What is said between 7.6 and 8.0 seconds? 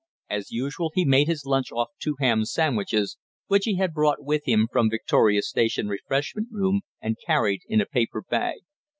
in a